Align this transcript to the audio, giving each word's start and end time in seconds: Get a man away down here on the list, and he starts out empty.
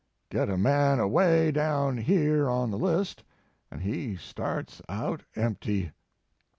Get 0.31 0.49
a 0.49 0.57
man 0.57 0.99
away 0.99 1.51
down 1.51 1.97
here 1.97 2.49
on 2.49 2.71
the 2.71 2.79
list, 2.79 3.23
and 3.69 3.83
he 3.83 4.15
starts 4.15 4.81
out 4.89 5.21
empty. 5.35 5.91